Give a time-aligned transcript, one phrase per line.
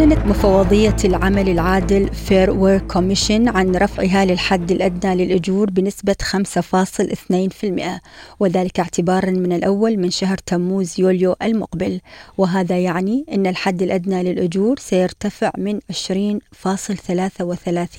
[0.00, 8.00] أعلنت مفوضية العمل العادل Fair Work Commission عن رفعها للحد الأدنى للأجور بنسبة 5.2%
[8.40, 12.00] وذلك اعتبارا من الأول من شهر تموز يوليو المقبل.
[12.38, 15.82] وهذا يعني أن الحد الأدنى للأجور سيرتفع من 20.33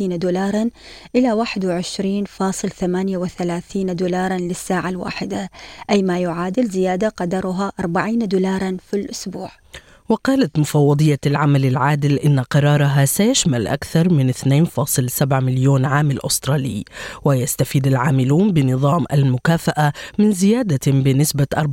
[0.02, 0.70] دولارا
[1.16, 1.50] إلى 21.38
[3.76, 5.50] دولارا للساعة الواحدة
[5.90, 9.52] أي ما يعادل زيادة قدرها 40 دولارا في الأسبوع.
[10.12, 16.84] وقالت مفوضية العمل العادل إن قرارها سيشمل أكثر من 2.7 مليون عامل أسترالي
[17.24, 21.64] ويستفيد العاملون بنظام المكافأة من زيادة بنسبة 4.6%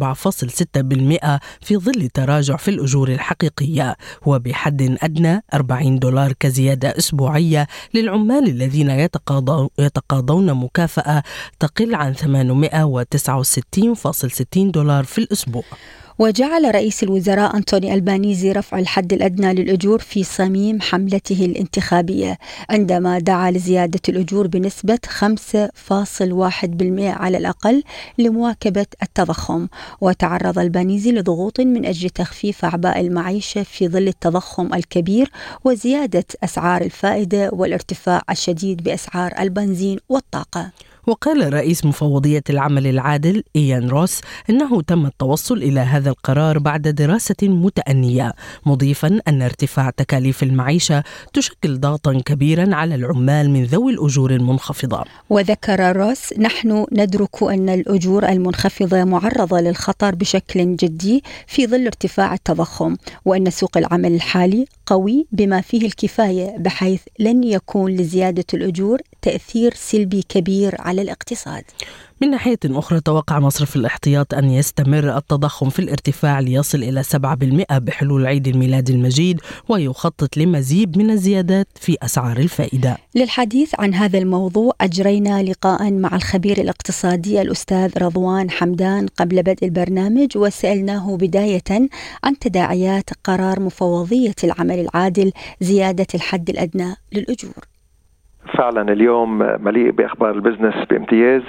[1.60, 8.90] في ظل تراجع في الأجور الحقيقية وبحد أدنى 40 دولار كزيادة أسبوعية للعمال الذين
[9.78, 11.22] يتقاضون مكافأة
[11.60, 12.30] تقل عن 869.60
[14.56, 15.64] دولار في الأسبوع.
[16.20, 22.38] وجعل رئيس الوزراء أنتوني ألبانيزي رفع الحد الأدنى للأجور في صميم حملته الانتخابية
[22.70, 25.22] عندما دعا لزيادة الأجور بنسبة 5.1%
[27.00, 27.82] على الأقل
[28.18, 29.66] لمواكبة التضخم.
[30.00, 35.30] وتعرض ألبانيزي لضغوط من أجل تخفيف أعباء المعيشة في ظل التضخم الكبير
[35.64, 40.70] وزيادة أسعار الفائدة والارتفاع الشديد بأسعار البنزين والطاقة.
[41.08, 44.20] وقال رئيس مفوضية العمل العادل إيان روس
[44.50, 48.32] أنه تم التوصل إلى هذا القرار بعد دراسة متأنية
[48.66, 55.04] مضيفا أن ارتفاع تكاليف المعيشة تشكل ضغطا كبيرا على العمال من ذوي الأجور المنخفضة.
[55.30, 62.96] وذكر روس نحن ندرك أن الأجور المنخفضة معرضة للخطر بشكل جدي في ظل ارتفاع التضخم
[63.24, 70.22] وأن سوق العمل الحالي قوي بما فيه الكفاية بحيث لن يكون لزيادة الأجور تأثير سلبي
[70.28, 71.64] كبير على الاقتصاد.
[72.20, 78.26] من ناحية أخرى توقع مصرف الاحتياط أن يستمر التضخم في الارتفاع ليصل إلى 7% بحلول
[78.26, 82.98] عيد الميلاد المجيد ويخطط لمزيد من الزيادات في أسعار الفائدة.
[83.14, 90.36] للحديث عن هذا الموضوع أجرينا لقاء مع الخبير الاقتصادي الأستاذ رضوان حمدان قبل بدء البرنامج
[90.36, 91.88] وسألناه بداية
[92.24, 97.77] عن تداعيات قرار مفوضية العمل العادل زيادة الحد الأدنى للأجور.
[98.48, 101.42] فعلا اليوم مليء بأخبار ال business بامتياز.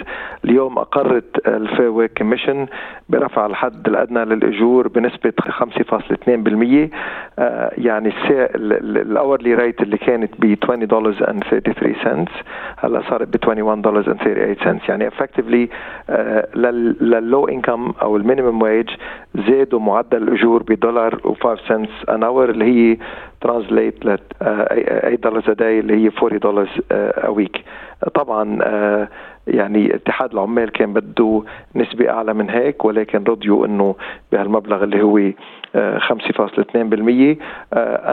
[0.46, 2.68] اليوم أقرت ال Fair Work Commission
[3.10, 6.90] برفع الحد الأدنى للأجور بنسبة 5.2%
[7.40, 12.32] آه، يعني ال hourly rate اللي كانت ب 20 دولار and 33 cents
[12.78, 15.70] هلأ صارت ب 21 دولار and 38 cents يعني effectively
[16.56, 18.90] لل low income أو ال minimum wage
[19.36, 22.98] زادوا معدل الأجور بدولار و5 cents an hour اللي هي
[23.42, 27.64] translate ل 8 دولار a day اللي هي 40 دولار a week
[28.14, 29.08] طبعا uh,
[29.48, 31.44] يعني اتحاد العمال كان بده
[31.76, 33.96] نسبة أعلى من هيك ولكن رضيوا أنه
[34.32, 35.32] بهالمبلغ اللي هو 5.2%
[35.76, 35.78] uh,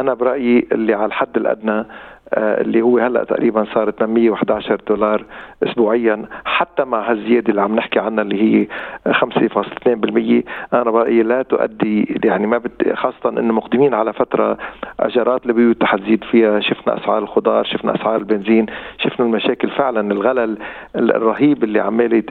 [0.00, 1.86] أنا برأيي اللي على الحد الأدنى آه،
[2.34, 5.24] اللي هو هلأ تقريبا صار 811 دولار
[5.62, 8.66] اسبوعيا حتى مع هالزيادة اللي عم نحكي عنها اللي هي
[9.12, 10.44] 5.2%
[10.74, 14.58] أنا برأيي لا تؤدي يعني ما بت خاصة إنه مقدمين على فترة
[15.00, 16.60] أجارات البيوت رح تزيد فيها.
[16.60, 18.66] شفنا أسعار الخضار شفنا أسعار البنزين
[18.98, 20.58] شفنا المشاكل فعلا الغلل
[20.96, 22.22] الرهيب اللي عمالة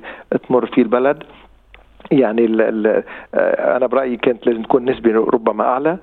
[0.48, 1.24] تمر فيه البلد.
[2.12, 3.04] يعني ال ال
[3.36, 5.90] آه، أنا برأيي كانت لازم تكون نسبة ربما أعلى.
[5.90, 5.98] آه،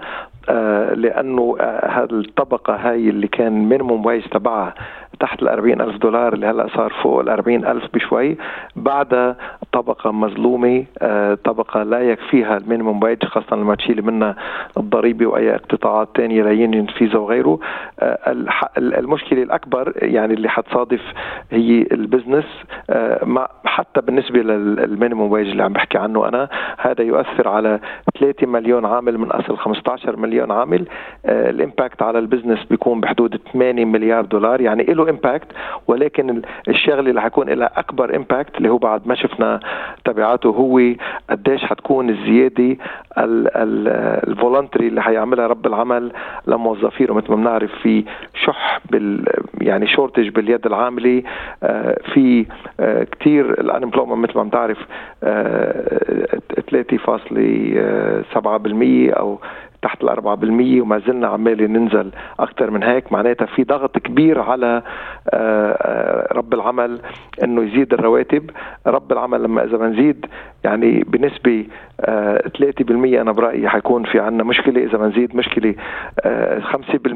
[0.95, 1.57] لأنه
[1.89, 4.75] هذه الطبقة هاي اللي كان minimum wage تبعها
[5.23, 5.49] تحت ال
[5.81, 8.37] ألف دولار اللي هلأ صار فوق ال ألف بشوي
[8.77, 9.37] بعدها
[9.73, 14.37] طبقة مظلومة آه، طبقة لا يكفيها ال minimum wage خاصة لما تشيل منها
[14.77, 17.59] الضريبة وأي اقتطاعات ثانية ل union fees وغيره
[18.01, 18.39] آه،
[18.79, 21.03] المشكلة الأكبر يعني اللي حتصادف
[21.51, 22.45] هي ال business
[23.23, 27.81] مع حتى بالنسبة لل minimum wage اللي عم بحكي عنه أنا هذا يؤثر على
[28.21, 30.87] 3 مليون عامل من أصل 15 مليون عامل.
[31.27, 35.47] آه، ال impact على ال business بيكون بحدود 8 مليار دولار يعني له impact
[35.87, 39.61] ولكن الشغلة اللي حيكون لها أكبر impact اللي هو بعد ما شفنا
[40.05, 40.81] تبعاته هو
[41.31, 42.77] قديش حتكون الزيادة
[43.19, 46.13] ال voluntary اللي حيعملها رب العمل
[46.47, 48.05] لموظفيه مثل ما بنعرف في
[48.45, 49.25] شح بال
[49.61, 51.23] يعني شورتج باليد العاملة
[51.63, 52.47] آه، في
[52.81, 54.79] آه، كثير الانمبلومنت مثل ما بتعرف
[56.71, 59.39] 3.7% أو
[59.83, 63.13] تحت ال 4% وما زلنا عمالين ننزل أكثر من هيك.
[63.13, 64.83] معناتها في ضغط كبير على
[66.33, 67.01] رب العمل
[67.45, 68.51] إنه يزيد الرواتب.
[68.87, 70.27] رب العمل لما إذا بنزيد
[70.65, 71.67] يعني بنسبة
[72.01, 74.85] 3% أنا برأيي حيكون في عندنا مشكلة.
[74.85, 75.75] إذا بنزيد مشكلة
[76.61, 77.07] 5%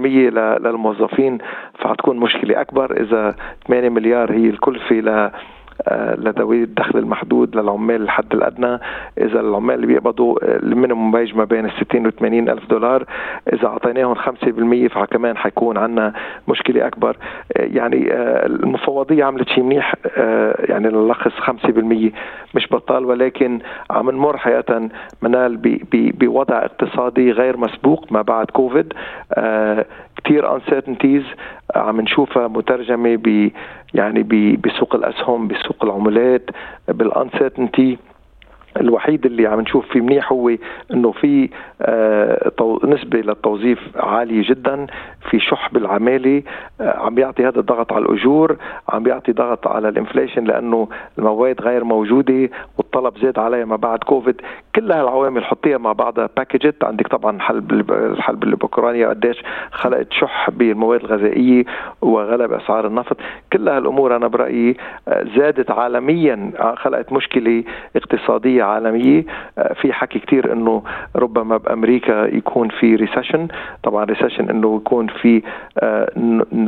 [0.60, 1.38] للموظفين
[1.78, 3.00] فحتكون مشكلة أكبر.
[3.00, 3.34] إذا
[3.66, 5.32] 8 مليار هي الكلفة آه،
[6.18, 8.78] لذوي الدخل المحدود للعمال الحد الأدنى.
[9.18, 13.04] إذا العمال اللي بيقبضوا المينيموم ويج ما بين ال 60 و 80 ألف دولار.
[13.52, 16.12] إذا أعطيناهم 5% فكمان حيكون عندنا
[16.48, 17.16] مشكلة أكبر.
[17.56, 19.94] آه، يعني آه، المفوضية عملت شيء منيح.
[20.58, 22.12] يعني نلخص 5%
[22.54, 23.58] مش بطال ولكن
[23.90, 24.88] عم نمر حقيقه
[25.22, 28.92] منال بوضع اقتصادي غير مسبوق ما بعد كوفيد.
[30.26, 31.24] كثير uncertainties
[31.76, 33.50] عم نشوفها مترجمة ب
[33.94, 34.22] يعني
[34.56, 36.50] بسوق الأسهم بسوق العملات
[36.88, 37.98] بالانسرتينتي
[38.80, 40.50] الوحيد اللي عم نشوف فيه منيح هو
[40.92, 41.48] إنه في
[41.82, 42.50] آه،
[42.84, 44.86] نسبة للتوظيف عالية جدا
[45.30, 46.42] في شح بالعماله
[46.80, 48.56] آه، عم بيعطي هذا الضغط على الأجور
[48.88, 50.88] عم بيعطي ضغط على الإنفليشن لأنه
[51.18, 54.40] المواد غير موجودة والطلب زاد عليها ما بعد كوفيد.
[54.74, 61.00] كل هالعوامل حطيها مع بعضها package عندك طبعا حرب الحرب الاوكرانيا قديش خلقت شح بالمواد
[61.00, 61.64] الغذائية
[62.02, 63.16] وغلت أسعار النفط.
[63.52, 64.76] كل هالأمور أنا برأيي
[65.08, 67.64] آه، زادت عالميا خلقت مشكلة
[67.96, 69.24] اقتصادية عالمية.
[69.58, 70.82] آه، في حكي كثير إنه
[71.16, 73.48] ربما بأمريكا يكون في recession
[73.82, 75.42] طبعا recession إنه يكون في
[75.78, 76.10] آه،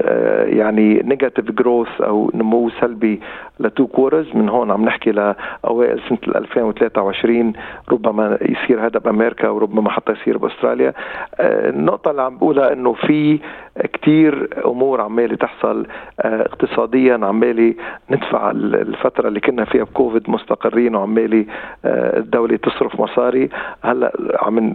[0.03, 3.21] آه، يعني negative growth أو نمو سلبي
[3.61, 7.53] ل two quarters من هون عم نحكي لأوائل سنة 2023
[7.93, 10.93] ربما يصير هذا بامريكا وربما حتى يصير بأستراليا.
[11.41, 13.39] النقطة اللي عم بقولها إنه في
[13.93, 15.87] كثير أمور عمالة تحصل
[16.21, 17.77] اقتصاديا عمالي
[18.11, 21.47] ندفع الفترة اللي كنا فيها بكوفيد مستقرين وعمالي
[21.85, 23.49] الدولة تصرف مصاري.
[23.85, 24.13] هلأ
[24.43, 24.73] عم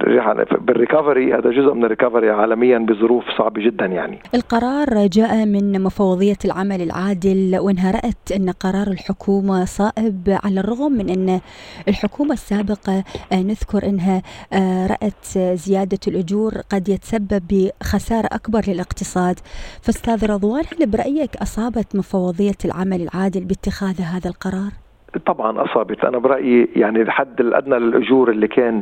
[0.52, 4.20] بال recovery هذا جزء من ال recovery عالميا بظروف صعبة جدا يعني.
[4.36, 11.10] القرار جاء من مفوضية العمل العادل وانها رات ان قرار الحكومة صائب على الرغم من
[11.10, 11.40] أن
[11.88, 14.22] الحكومة السابقة آه، نذكر إنها
[14.54, 19.40] آه، رأت زيادة الأجور قد يتسبب بخسارة أكبر للاقتصاد
[19.82, 24.72] فأستاذ رضوان هل برأيك أصابت مفوضية العمل العادل باتخاذ هذا القرار؟
[25.26, 28.82] طبعا أصابت أنا برأيي يعني الحد الأدنى للأجور اللي كان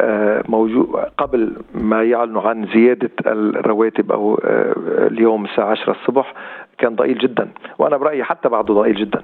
[0.00, 0.86] آه، موجود
[1.18, 4.40] قبل ما يعلنوا عن زيادة الرواتب أو
[4.86, 6.34] اليوم الساعة 10 الصبح
[6.78, 9.22] كان ضئيل جدا وأنا برأيي حتى بعده ضئيل جدا.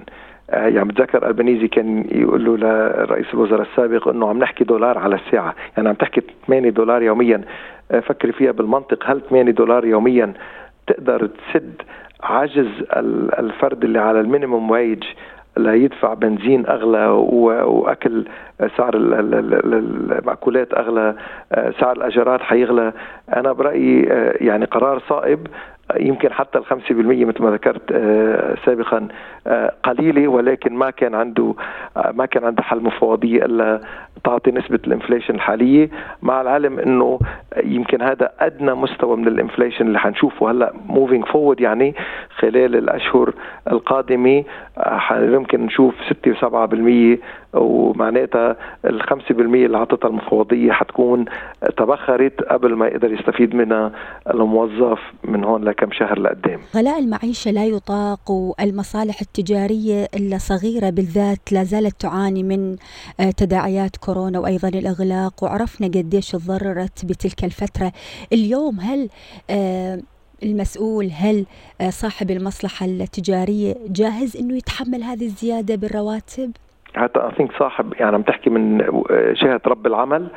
[0.50, 5.14] آه، يعني بتذكر البنيزي كان يقول له لرئيس الوزراء السابق إنه عم نحكي دولار على
[5.14, 7.40] الساعة، يعني عم تحكي 8 دولار يوميا،
[8.02, 10.32] فكري فيها بالمنطق هل 8 دولار يوميا
[10.86, 11.82] تقدر تسد
[12.22, 12.68] عجز
[13.38, 15.04] الفرد اللي على المينيموم ويج
[15.56, 18.24] ليدفع بنزين أغلى وأكل
[18.76, 21.14] سعر المأكولات أغلى
[21.80, 22.92] سعر الأجارات حيغلى.
[23.36, 24.02] أنا برأيي
[24.40, 25.46] يعني قرار صائب.
[26.00, 29.08] يمكن حتى ال 5% مثل ما ذكرت آه، سابقا
[29.46, 31.54] آه، قليلة ولكن ما كان عنده
[31.96, 33.80] آه، ما كان عنده حل مفوضيه إلا
[34.24, 35.90] تعطي نسبة ال inflation الحالية.
[36.22, 37.18] مع العلم إنه
[37.64, 41.94] يمكن هذا أدنى مستوى من ال inflation اللي حنشوفه هلأ moving forward يعني
[42.38, 43.34] خلال الأشهر
[43.72, 44.44] القادمة
[45.12, 47.18] يمكن نشوف 6 و7%
[47.54, 51.24] ومعناتها ال 5% اللي اعطتها المفوضية حتكون
[51.76, 53.92] تبخرت قبل ما يقدر يستفيد منها
[54.30, 56.60] الموظف من هون لكم شهر لقدام.
[56.76, 62.76] غلاء المعيشة لا يطاق والمصالح التجارية الصغيره بالذات لا زالت تعاني من
[63.20, 67.92] آه، تداعيات كورونا وأيضا الإغلاق وعرفنا قديش تضررت بتلك الفترة.
[68.32, 69.08] اليوم هل
[69.50, 69.98] آه،
[70.42, 71.46] المسؤول هل
[71.80, 76.52] آه، صاحب المصلحة التجارية جاهز أنه يتحمل هذه الزيادة بالرواتب؟
[76.96, 78.78] حتى I think صاحب يعني عم تحكي من
[79.42, 80.28] جهه رب العمل.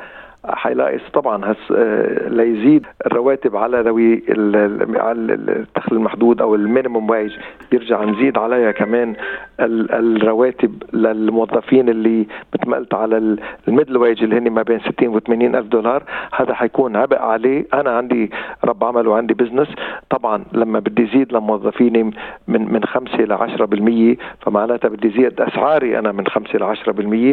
[0.44, 7.32] حيلاقي طبعا هس آه، ليزيد الرواتب على ذوي الدخل المحدود أو ال minimum wage.
[7.70, 9.14] بيرجع نزيد عليها كمان
[9.60, 13.36] الرواتب للموظفين اللي مثل ما قلت على
[13.68, 16.02] ال middle wage اللي هن ما بين 60 و 80 ألف دولار.
[16.34, 17.66] هذا حيكون عبء عليه.
[17.74, 18.30] أنا عندي
[18.64, 19.68] رب عمل وعندي business.
[20.10, 22.02] طبعا لما بدي زيد لموظفيني
[22.48, 26.62] من من 5 ل 10% فمعناتها بدي زيد أسعاري أنا من 5 ل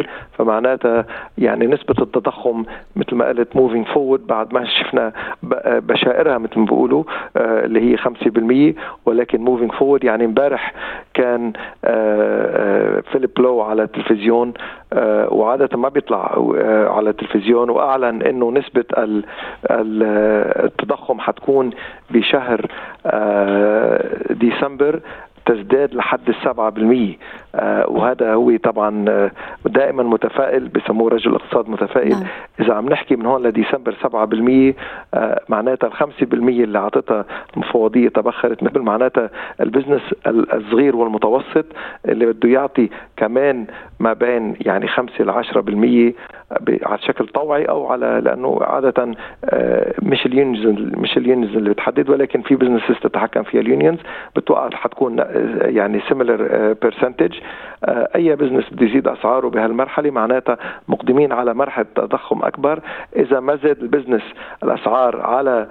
[0.02, 0.06] 10%
[0.38, 1.06] فمعناتها
[1.38, 2.64] يعني نسبة التضخم
[2.96, 5.12] مثل ما قلت moving forward بعد ما شفنا
[5.66, 7.04] بشائرها مثل ما بيقولوا
[7.36, 8.74] آه، اللي هي 5%
[9.06, 10.74] ولكن moving forward يعني امبارح
[11.14, 11.52] كان
[13.12, 14.52] فيليب آه، لو على التلفزيون
[14.92, 16.52] آه، وعادة ما بيطلع
[16.96, 18.84] على التلفزيون وأعلن أنه نسبة
[19.70, 21.70] التضخم حتكون
[22.10, 22.66] بشهر
[24.30, 25.00] ديسمبر
[25.46, 27.14] تزداد لحد السبعة بالمية
[27.88, 29.04] وهذا هو طبعا
[29.66, 32.24] دائما متفائل بسموه رجل الاقتصاد متفائل نعم.
[32.60, 34.74] إذا عم نحكي من هون لديسمبر سبعة بالمية
[35.48, 37.24] معناتها الخمسة بالمية اللي أعطتها
[37.54, 41.66] المفوضية تبخرت مثل معناتها البزنس الصغير والمتوسط
[42.08, 43.66] اللي بده يعطي كمان
[44.00, 46.14] ما بين يعني خمسة لعشرة بالمية
[46.82, 50.66] على شكل طوعي أو على لأنه عادة آه، مش ال unions
[50.98, 53.98] مش ال unions اللي بتحدد ولكن في businesses تتحكم فيها ال unions
[54.36, 55.24] بتوقع حتكون آه،
[55.60, 57.32] يعني similar percentage
[57.84, 62.80] آه، أي business بده يزيد أسعاره بهالمرحلة معناتها مقدمين على مرحلة تضخم أكبر.
[63.16, 64.22] إذا ما زاد ال business
[64.62, 65.66] الأسعار على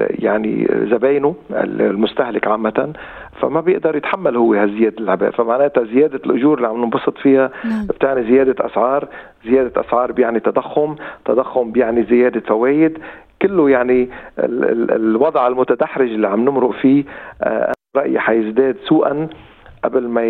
[0.00, 2.92] يعني زباينه المستهلك عامة
[3.40, 7.86] فما بيقدر يتحمل هو هالزيادة العبء فمعناتها زيادة الأجور اللي عم ننبسط فيها نعم.
[7.86, 9.08] بتعني زيادة أسعار.
[9.44, 10.96] زيادة أسعار بيعني تضخم.
[11.24, 12.98] تضخم بيعني زيادة فوائد.
[13.42, 14.08] كله يعني
[14.38, 17.04] الوضع المتدحرج اللي عم نمرق فيه
[17.42, 19.28] آه، رأيي حيزداد سوءا
[19.84, 20.22] قبل ما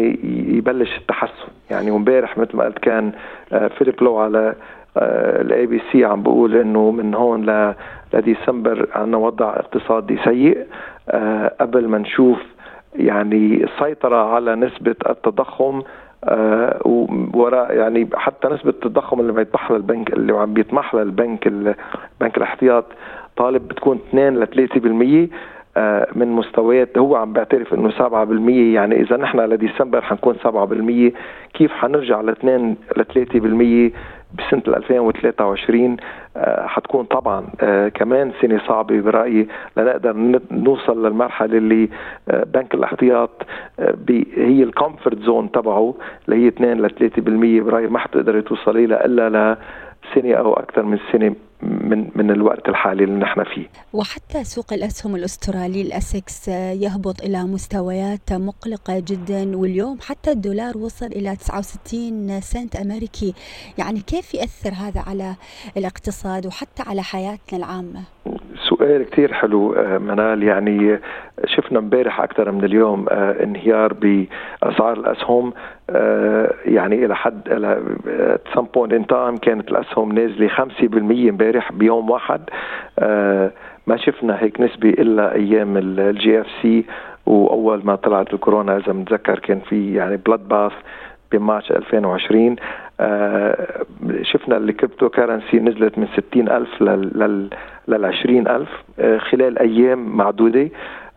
[0.57, 1.53] يبلش التحسن.
[1.71, 3.13] يعني وامبارح مثل ما قلت كان
[3.53, 4.55] آه، فيليب لو على
[4.97, 7.75] ال ABC عم بقول إنه من هون
[8.13, 10.67] لديسمبر عندنا وضع اقتصادي سيء
[11.11, 12.39] آه، قبل ما نشوف
[12.97, 15.83] يعني السيطرة على نسبة التضخم
[16.25, 16.81] آه
[17.35, 21.49] وراء يعني حتى نسبة التضخم اللي بيطمح لها البنك اللي عم بيطمح لها البنك
[22.21, 22.85] بنك الاحتياط
[23.37, 25.29] طالب بتكون 2 ل 3% آه
[26.15, 31.13] من مستويات هو عم بيعترف إنه 7% يعني إذا نحن لديسمبر حنكون 7%
[31.55, 33.93] كيف حنرجع ل 2 ل 3%
[34.39, 35.97] بسنه 2023
[36.37, 41.89] آه، حتكون طبعا آه، كمان سنة صعبة برأيي لنقدر نوصل للمرحلة اللي
[42.29, 43.31] آه، بنك الاحتياط
[44.37, 45.95] هي ال comfort zone تبعه
[46.29, 49.57] اللي هي 2 ل 3% برأيي ما حتقدر توصلي لها إلا
[50.11, 51.35] لسنة أو أكثر من سنة.
[51.63, 53.67] من من الوقت الحالي اللي نحن فيه.
[53.93, 61.07] وحتى سوق الأسهم الأسترالي ال ASX يهبط إلى مستويات مقلقة جدا واليوم حتى الدولار وصل
[61.07, 63.35] إلى 69 سنت أمريكي.
[63.79, 65.35] يعني كيف يأثر هذا على
[65.77, 68.01] الاقتصاد وحتى على حياتنا العامة؟
[68.69, 70.43] سؤال كثير حلو آه، منال.
[70.43, 71.01] يعني
[71.47, 75.53] شفنا امبارح أكثر من اليوم آه، انهيار بأسعار الأسهم.
[76.65, 77.83] يعني إلى حد إلى
[78.55, 80.83] some point in time كانت الأسهم نازلة 5%
[81.29, 82.41] امبارح بيوم واحد.
[83.87, 86.85] ما شفنا هيك نسبة إلا أيام ال GFC
[87.27, 90.73] وأول ما طلعت الكورونا إذا متذكر كان في يعني bloodbath
[91.33, 92.57] ب March 2020
[93.01, 93.67] آه
[94.23, 97.51] شفنا ال cryptocurrency نزلت من 60 ألف لل,
[97.89, 100.69] لل 20 ألف آه خلال أيام معدودة.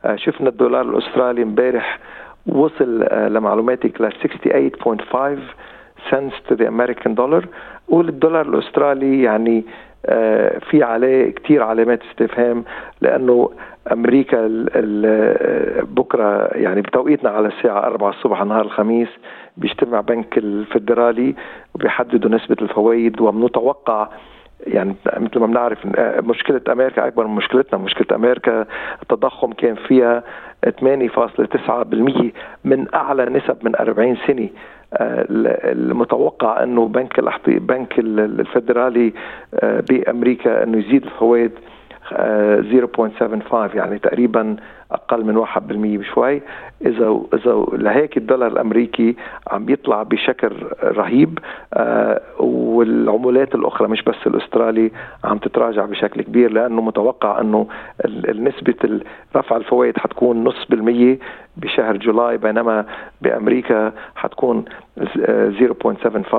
[0.05, 1.99] آه شفنا الدولار الأسترالي امبارح
[2.47, 5.17] وصل آه لمعلوماتك ل 68.5
[6.11, 7.45] cents to the American dollar
[7.87, 9.63] والدولار الأسترالي يعني
[10.05, 12.63] آه، في عليه كثير علامات استفهام
[13.01, 13.49] لأنه
[13.91, 19.07] أمريكا ال بكرة يعني بتوقيتنا على الساعة 4 الصبح نهار الخميس
[19.57, 21.35] بيجتمع بنك الفدرالي
[21.75, 24.07] وبيحددوا نسبة الفوائد ومنتوقع
[24.67, 25.77] يعني مثل ما بنعرف
[26.23, 27.79] مشكلة أمريكا أكبر من مشكلتنا.
[27.79, 28.65] مشكلة أمريكا
[29.01, 30.23] التضخم كان فيها
[30.65, 32.31] 8.9%
[32.65, 34.49] من أعلى نسب من 40 سنة.
[34.93, 39.13] المتوقع إنه بنك بنك الفدرالي
[39.53, 41.51] آه، بأمريكا إنه يزيد الفوائد.
[42.11, 44.55] 0.75 يعني تقريبا
[44.91, 45.47] أقل من 1%
[45.99, 46.41] بشوي.
[46.85, 49.15] إذا إذا لهيك الدولار الأمريكي
[49.51, 50.51] عم بيطلع بشكل
[50.83, 51.39] رهيب
[51.73, 54.91] آه والعملات الأخرى مش بس الأسترالي
[55.23, 57.67] عم تتراجع بشكل كبير لأنه متوقع إنه
[58.35, 58.99] نسبه
[59.35, 61.19] رفع الفوائد حتكون نص بالمية
[61.57, 62.85] بشهر جولاي بينما
[63.21, 64.65] بأمريكا حتكون
[64.99, 66.35] 0.75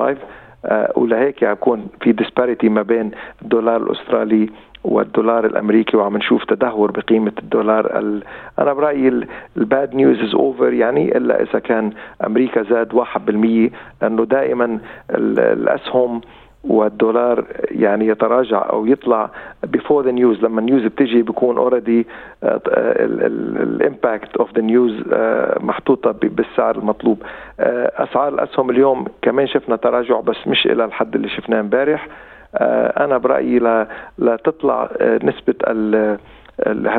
[0.65, 3.11] آه ولهيك يكون في ديسباريتي ما بين
[3.43, 4.51] الدولار الأسترالي
[4.85, 7.99] والدولار الأمريكي وعم نشوف تدهور بقيمة الدولار.
[7.99, 8.23] ال...
[8.59, 11.93] أنا برأيي ال bad news is over يعني إلا إذا كان
[12.27, 14.79] أمريكا زاد 1% لأنه دائما
[15.11, 16.21] الأسهم
[16.65, 19.31] والدولار يعني يتراجع أو يطلع
[19.67, 22.07] before the news لما ال news بتجي بيكون already
[22.43, 25.03] ال impact of the news
[25.61, 27.23] محطوطة بالسعر المطلوب.
[27.61, 32.09] آه، أسعار الأسهم اليوم كمان شفنا تراجع بس مش إلى الحد اللي شفناه امبارح.
[32.55, 33.59] أنا برأيي
[34.19, 35.55] لا تطلع آه، نسبة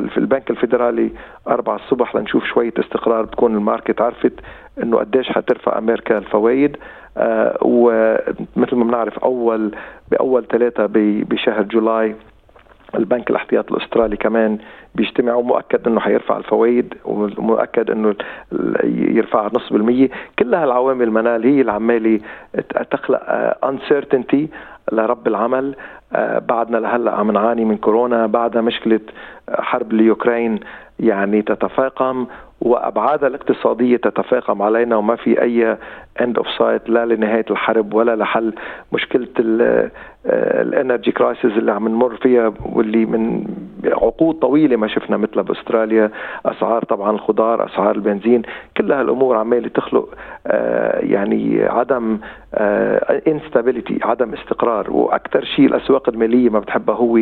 [0.10, 1.12] في البنك الفيدرالي
[1.48, 4.34] أربعة الصبح لنشوف شوية استقرار بتكون ال market عرفت
[4.84, 6.78] إنه قديش حترفع أمريكا الفوائد.
[7.18, 9.76] آه ومثل ما بنعرف أول
[10.12, 10.86] بأول ثلاثاء
[11.30, 12.16] بشهر July
[12.96, 14.58] البنك الاحتياط الأسترالي كمان
[14.96, 18.16] بيجتمع ومؤكد إنه حيرفع الفوائد ومؤكد إنه
[18.94, 20.10] يرفعها نص بالمية.
[20.40, 22.20] كل هالعوامل منال هي اللي عمالة
[22.92, 23.20] تخلق
[23.66, 24.48] uncertainty.
[24.92, 25.76] لرب العمل.
[26.14, 29.00] آه، بعدنا لهلا عم نعاني من كورونا بعدها مشكلة
[29.50, 30.60] حرب اليوكرين
[31.00, 32.28] يعني تتفاقم
[32.62, 35.78] وأبعادها الاقتصادية تتفاقم علينا وما في أي
[36.22, 38.54] end of sight لا لنهاية الحرب ولا لحل
[38.92, 39.28] مشكلة
[40.26, 43.46] ال energy crisis اللي عم نمر فيها واللي من
[43.86, 46.12] عقود طويلة ما شفنا مثلها بأستراليا.
[46.46, 48.42] أسعار طبعا الخضار أسعار البنزين
[48.78, 50.10] كل هالأمور عمالة تخلق
[50.48, 52.18] آه، يعني عدم
[53.28, 54.92] instability آه، عدم استقرار.
[54.92, 57.20] وأكثر شيء الأسواق المالية ما بتحبها هو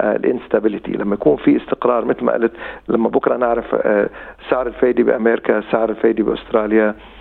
[0.00, 2.52] ال instability لما يكون في استقرار مثل ما قلت
[2.88, 4.08] لما بكرة نعرف آه،
[4.50, 6.88] سعر الفايدة بأمريكا سعر الفايدة بأستراليا.
[6.88, 7.13] آه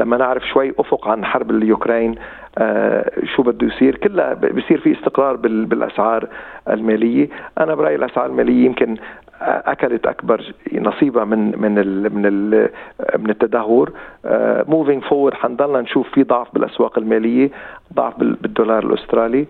[0.00, 2.14] لما نعرف شوي أفق عن حرب اليوكرين
[2.58, 3.96] آه شو بده يصير.
[3.96, 6.28] كلها بصير في استقرار بالأسعار
[6.68, 7.28] المالية.
[7.58, 8.96] أنا برأيي الأسعار المالية يمكن
[9.40, 11.74] أكلت أكبر نصيبها من من
[12.14, 12.50] من
[13.18, 13.92] من التدهور.
[14.68, 17.50] moving uh, forward حنضلنا نشوف في ضعف بالأسواق المالية
[17.94, 19.40] ضعف بالدولار الأسترالي.
[19.40, 19.46] آه،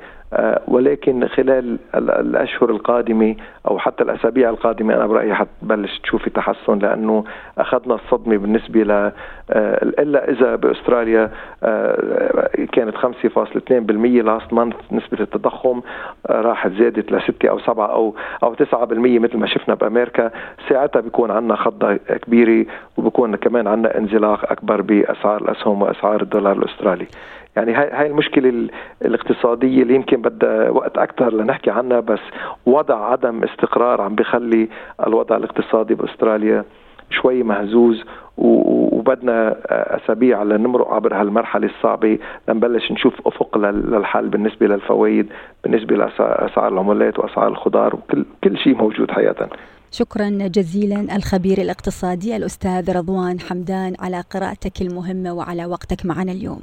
[0.69, 3.37] ولكن خلال الأشهر القادمة
[3.69, 7.25] أو حتى الأسابيع القادمة أنا برأيي حتبلش تشوفي تحسن لأنه
[7.59, 9.13] أخذنا الصدمة بالنسبة ل
[9.51, 11.31] آه، إلا إذا بأستراليا
[11.63, 15.81] آه، كانت 5.2% last month نسبة التضخم
[16.31, 20.31] راحت زادت ل 6 أو 7 أو أو 9% مثل ما شفنا بأمريكا.
[20.69, 22.67] ساعتها بيكون عندنا خضة كبيرة
[22.97, 27.07] وبكون كمان عندنا انزلاق أكبر بأسعار الأسهم وأسعار الدولار الأسترالي.
[27.59, 28.69] يعني هاي هاي المشكلة
[29.03, 32.21] الاقتصادية اللي يمكن بدها وقت أكثر لنحكي عنها بس
[32.67, 34.69] وضع عدم استقرار عم بخلي
[35.07, 36.65] الوضع الاقتصادي بأستراليا
[37.11, 38.05] شوي مهزوز
[38.39, 45.27] وبدنا أسابيع لنمرق عبر هالمرحلة الصعبة لنبلش نشوف أفق للحل بالنسبة للفوائد
[45.65, 49.49] بالنسبة لاسعار العملات وأسعار الخضار وكل كل شيء موجود حقيقه
[49.91, 56.63] شكرا جزيلا الخبير الاقتصادي الأستاذ رضوان حمدان على قراءتك المهمة وعلى وقتك معنا اليوم.